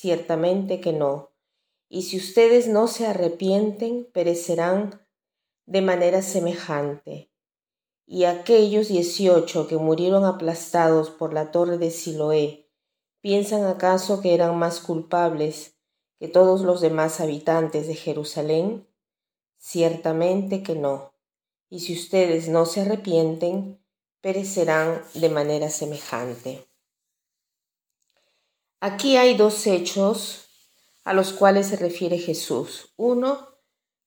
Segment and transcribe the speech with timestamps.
[0.00, 1.32] Ciertamente que no.
[1.88, 5.04] Y si ustedes no se arrepienten, perecerán
[5.66, 7.32] de manera semejante.
[8.06, 12.70] Y aquellos dieciocho que murieron aplastados por la torre de Siloé,
[13.22, 15.74] ¿piensan acaso que eran más culpables
[16.20, 18.86] que todos los demás habitantes de Jerusalén?
[19.56, 21.12] Ciertamente que no.
[21.70, 23.84] Y si ustedes no se arrepienten,
[24.20, 26.67] perecerán de manera semejante.
[28.80, 30.48] Aquí hay dos hechos
[31.04, 32.92] a los cuales se refiere Jesús.
[32.96, 33.48] Uno,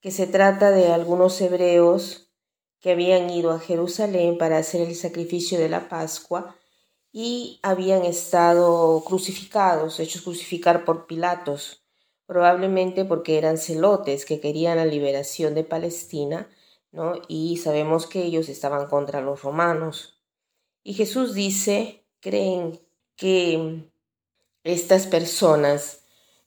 [0.00, 2.30] que se trata de algunos hebreos
[2.78, 6.56] que habían ido a Jerusalén para hacer el sacrificio de la Pascua
[7.10, 11.84] y habían estado crucificados, hechos crucificar por Pilatos,
[12.26, 16.48] probablemente porque eran celotes que querían la liberación de Palestina,
[16.92, 17.14] ¿no?
[17.26, 20.22] Y sabemos que ellos estaban contra los romanos.
[20.84, 22.80] Y Jesús dice, creen
[23.16, 23.89] que
[24.64, 26.00] estas personas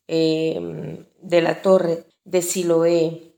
[0.08, 3.34] em, de la torre de Siloé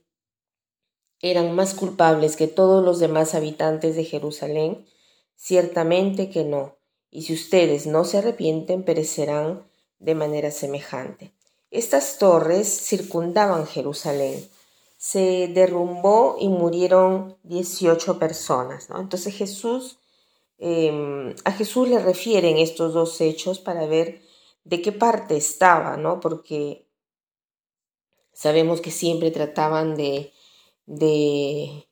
[1.20, 4.86] eran más culpables que todos los demás habitantes de Jerusalén?
[5.34, 6.76] Ciertamente que no,
[7.10, 9.66] y si ustedes no se arrepienten, perecerán
[9.98, 11.32] de manera semejante.
[11.70, 14.48] Estas torres circundaban Jerusalén.
[14.98, 18.88] Se derrumbó y murieron 18 personas.
[18.90, 19.98] Entonces Jesús,
[20.58, 24.22] em, a Jesús le refieren estos dos hechos para ver
[24.66, 26.18] de qué parte estaba, ¿no?
[26.18, 26.88] Porque
[28.32, 30.32] sabemos que siempre trataban de,
[30.86, 31.86] de,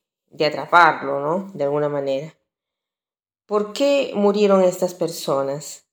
[0.44, 1.52] atraparlo, ¿no?
[1.54, 2.34] De alguna manera.
[3.46, 5.86] ¿Por qué murieron estas personas?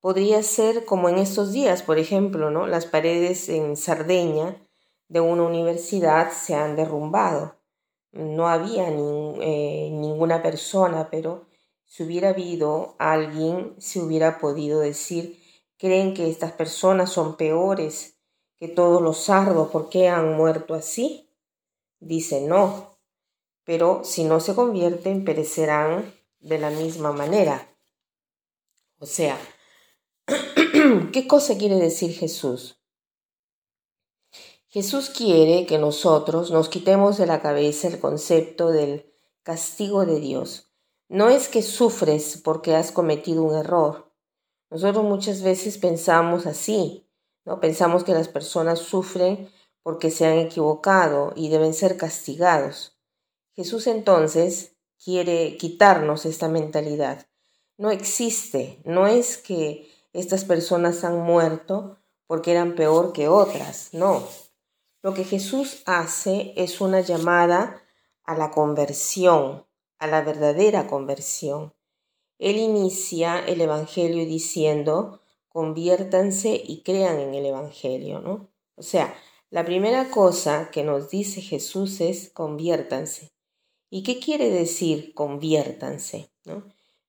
[0.00, 2.66] Podría ser como en estos días, por ejemplo, ¿no?
[2.66, 4.56] Las paredes en Sardeña
[5.08, 7.56] de una universidad se han derrumbado.
[8.12, 11.46] No había eh, ninguna persona, pero
[11.86, 15.39] si hubiera habido alguien, se hubiera podido decir
[15.80, 18.18] creen que estas personas son peores
[18.58, 21.30] que todos los sardos porque han muerto así?
[21.98, 22.98] Dice no,
[23.64, 27.74] pero si no se convierten perecerán de la misma manera.
[28.98, 29.38] O sea,
[31.12, 32.78] ¿qué cosa quiere decir Jesús?
[34.68, 39.10] Jesús quiere que nosotros nos quitemos de la cabeza el concepto del
[39.42, 40.70] castigo de Dios.
[41.08, 44.09] No es que sufres porque has cometido un error,
[44.70, 47.08] nosotros muchas veces pensamos así,
[47.44, 47.60] ¿no?
[47.60, 49.50] Pensamos que las personas sufren
[49.82, 52.98] porque se han equivocado y deben ser castigados.
[53.54, 57.26] Jesús entonces quiere quitarnos esta mentalidad.
[57.76, 64.22] No existe, no es que estas personas han muerto porque eran peor que otras, no.
[65.02, 67.82] Lo que Jesús hace es una llamada
[68.22, 69.66] a la conversión,
[69.98, 71.74] a la verdadera conversión.
[72.40, 75.20] Él inicia el Evangelio diciendo,
[75.50, 78.48] conviértanse y crean en el Evangelio, ¿no?
[78.76, 79.14] O sea,
[79.50, 83.34] la primera cosa que nos dice Jesús es conviértanse.
[83.90, 86.30] ¿Y qué quiere decir conviértanse?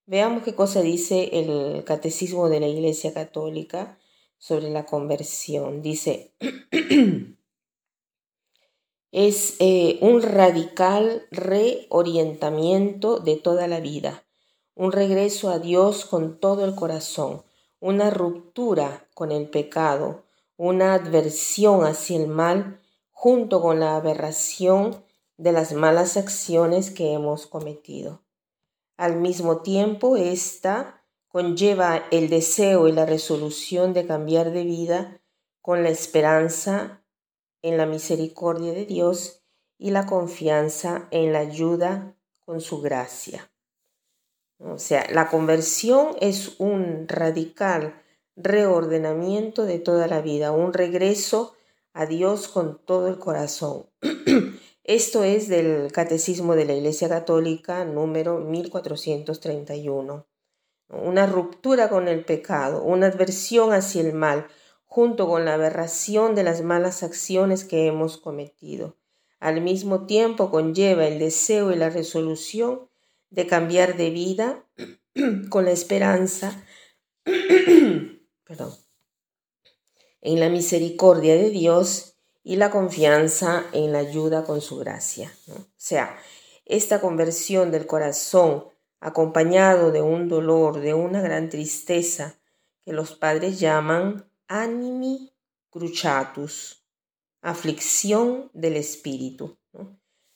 [0.06, 3.98] Veamos qué cosa dice el Catecismo de la Iglesia Católica
[4.38, 5.82] sobre la conversión.
[5.82, 6.34] Dice,
[9.14, 14.26] es eh, un radical reorientamiento de toda la vida
[14.76, 17.44] un regreso a Dios con todo el corazón,
[17.80, 20.24] una ruptura con el pecado,
[20.58, 22.80] una adversión hacia el mal,
[23.12, 25.04] junto con la aberración
[25.38, 28.22] de las malas acciones que hemos cometido.
[28.98, 35.22] Al mismo tiempo, esta conlleva el deseo y la resolución de cambiar de vida
[35.62, 37.04] con la esperanza
[37.62, 39.44] en la misericordia de Dios
[39.78, 43.51] y la confianza en la ayuda con su gracia.
[44.64, 47.96] O sea, la conversión es un radical
[48.36, 51.54] reordenamiento de toda la vida, un regreso
[51.94, 53.88] a Dios con todo el corazón.
[54.84, 60.28] Esto es del Catecismo de la Iglesia Católica número 1431.
[60.90, 64.48] Una ruptura con el pecado, una adversión hacia el mal,
[64.86, 68.98] junto con la aberración de las malas acciones que hemos cometido.
[69.40, 72.91] Al mismo tiempo conlleva el deseo y la resolución
[73.32, 74.64] de cambiar de vida
[75.50, 76.64] con la esperanza,
[77.24, 78.76] perdón,
[80.22, 85.34] en la misericordia de Dios y la confianza en la ayuda con su gracia.
[85.48, 86.18] O sea,
[86.66, 88.66] esta conversión del corazón
[89.00, 92.40] acompañado de un dolor, de una gran tristeza,
[92.84, 95.34] que los padres llaman animi
[95.70, 96.86] cruciatus,
[97.42, 99.58] aflicción del espíritu.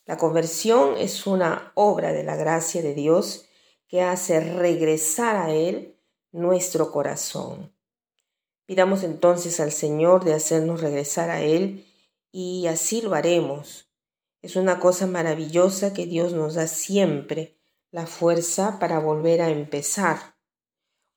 [0.06, 3.46] La conversión es una obra de la gracia de Dios
[3.88, 5.98] que hace regresar a Él
[6.30, 7.72] nuestro corazón.
[8.66, 11.84] Pidamos entonces al Señor de hacernos regresar a Él
[12.30, 13.88] y así lo haremos.
[14.42, 17.58] Es una cosa maravillosa que Dios nos da siempre
[17.90, 20.36] la fuerza para volver a empezar.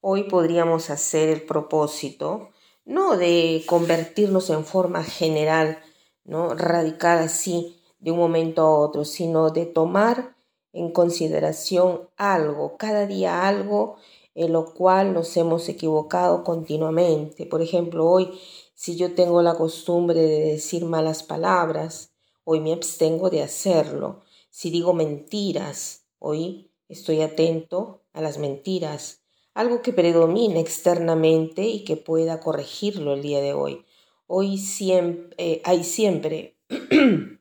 [0.01, 2.49] Hoy podríamos hacer el propósito
[2.85, 5.79] no de convertirnos en forma general,
[6.23, 10.35] no radical así de un momento a otro, sino de tomar
[10.73, 13.97] en consideración algo, cada día algo
[14.35, 17.45] en lo cual nos hemos equivocado continuamente.
[17.45, 18.39] Por ejemplo, hoy,
[18.73, 22.13] si yo tengo la costumbre de decir malas palabras,
[22.45, 24.21] hoy me abstengo de hacerlo.
[24.49, 29.23] Si digo mentiras, hoy estoy atento a las mentiras,
[29.53, 33.85] algo que predomine externamente y que pueda corregirlo el día de hoy.
[34.25, 36.55] Hoy siempre, eh, hay siempre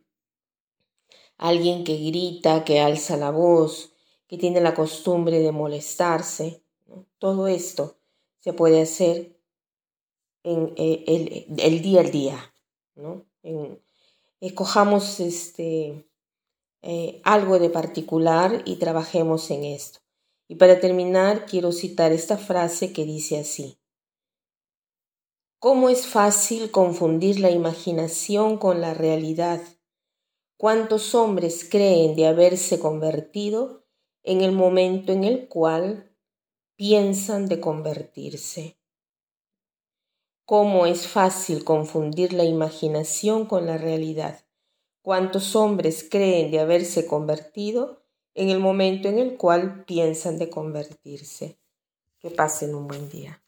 [1.38, 3.92] alguien que grita, que alza la voz,
[4.26, 6.62] que tiene la costumbre de molestarse.
[7.18, 7.96] Todo esto
[8.40, 9.36] se puede hacer
[10.42, 12.54] en eh, el, día al día.
[12.94, 13.24] ¿no?
[14.40, 16.08] escojamos este,
[16.82, 20.00] eh, algo de particular y trabajemos en esto.
[20.48, 23.78] Y para terminar, quiero citar esta frase que dice así.
[25.58, 29.60] ¿Cómo es fácil confundir la imaginación con la realidad?
[30.60, 33.86] ¿Cuántos hombres creen de haberse convertido
[34.24, 36.12] en el momento en el cual
[36.74, 38.76] piensan de convertirse?
[40.44, 44.46] ¿Cómo es fácil confundir la imaginación con la realidad?
[45.00, 48.02] ¿Cuántos hombres creen de haberse convertido
[48.34, 51.60] en el momento en el cual piensan de convertirse?
[52.18, 53.44] Que pasen un buen día.